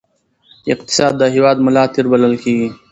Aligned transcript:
اقتصاد 0.73 1.13
د 1.17 1.23
هېواد 1.35 1.57
د 1.59 1.63
ملا 1.65 1.83
تیر 1.93 2.05
بلل 2.11 2.33
کېږي. 2.43 2.69